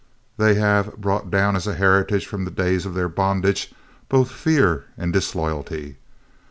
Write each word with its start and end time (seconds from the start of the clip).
They 0.37 0.55
have 0.55 0.97
brought 0.97 1.29
down 1.29 1.55
as 1.55 1.67
a 1.67 1.75
heritage 1.75 2.25
from 2.25 2.43
the 2.43 2.49
days 2.49 2.87
of 2.87 2.95
their 2.95 3.07
bondage 3.07 3.71
both 4.09 4.31
fear 4.31 4.85
and 4.97 5.13
disloyalty. 5.13 5.97